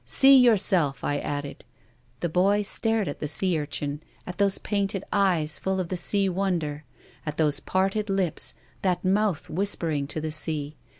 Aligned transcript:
'See 0.19 0.35
yourself,' 0.35 1.03
I 1.03 1.19
added. 1.19 1.63
The 2.21 2.27
boy 2.29 2.63
stared 2.63 3.07
at 3.07 3.19
the 3.19 3.27
sea 3.27 3.59
urchin, 3.59 4.01
at 4.25 4.39
those 4.39 4.57
painted 4.57 5.03
eyes 5.13 5.59
full 5.59 5.79
of 5.79 5.89
the 5.89 5.95
sea 5.95 6.27
wonder, 6.27 6.85
at 7.23 7.37
those 7.37 7.59
parted 7.59 8.09
lips, 8.09 8.55
that 8.81 9.05
mouth 9.05 9.47
whispering 9.47 10.07
to 10.07 10.19
the 10.19 10.31
sea. 10.31 10.75